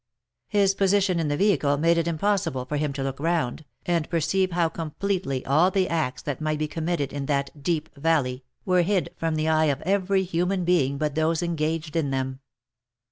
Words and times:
His 0.47 0.73
position 0.73 1.19
in 1.19 1.27
the 1.27 1.37
vehicle 1.37 1.77
made 1.77 1.95
it 1.99 2.07
impos 2.07 2.51
sible 2.51 2.67
for 2.67 2.75
him 2.77 2.91
to 2.93 3.03
look 3.03 3.19
round, 3.19 3.65
and 3.85 4.09
perceive 4.09 4.49
how 4.49 4.67
completely 4.67 5.45
all 5.45 5.69
the 5.69 5.87
acts 5.87 6.23
that 6.23 6.41
might 6.41 6.57
be 6.57 6.67
committed 6.67 7.13
in 7.13 7.27
that 7.27 7.61
Deep 7.61 7.95
Valley, 7.95 8.43
were 8.65 8.81
hid 8.81 9.09
from 9.15 9.35
the 9.35 9.47
eye 9.47 9.65
of 9.65 9.79
every 9.83 10.23
human 10.23 10.65
being 10.65 10.97
but 10.97 11.13
those 11.13 11.43
engaged 11.43 11.95
in 11.95 12.09
them. 12.09 12.39